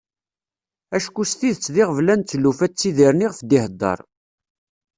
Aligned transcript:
Acku 0.95 1.23
s 1.31 1.33
tidet 1.39 1.65
d 1.73 1.75
iɣeblan 1.81 2.21
d 2.21 2.27
tlufa 2.29 2.67
ttidiren 2.67 3.25
iɣef 3.25 3.39
d-iheddeṛ. 3.41 3.99